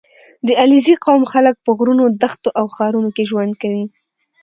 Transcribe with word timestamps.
•د 0.47 0.49
علیزي 0.61 0.95
قوم 1.05 1.21
خلک 1.31 1.55
په 1.65 1.71
غرونو، 1.77 2.05
دښتو 2.21 2.49
او 2.59 2.65
ښارونو 2.75 3.09
کې 3.15 3.23
ژوند 3.29 3.53
کوي. 3.61 3.85